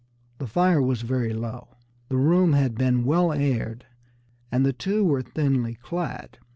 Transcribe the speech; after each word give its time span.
The 0.39 0.47
fire 0.47 0.81
was 0.81 1.03
very 1.03 1.31
low, 1.31 1.75
the 2.09 2.17
room 2.17 2.53
had 2.53 2.73
been 2.73 3.05
well 3.05 3.31
aired, 3.31 3.85
and 4.51 4.65
the 4.65 4.73
two 4.73 5.05
were 5.05 5.21
thinly 5.21 5.75
clad. 5.75 6.39